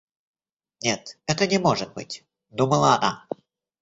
Нет, 0.81 1.19
это 1.27 1.45
не 1.45 1.59
может 1.59 1.93
быть,— 1.93 2.25
думала 2.49 2.95
она. 2.95 3.27